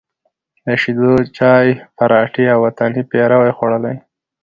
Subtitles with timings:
[0.65, 1.67] د شېدو چای،
[1.97, 3.95] پراټې او وطني پېروی خوړلی،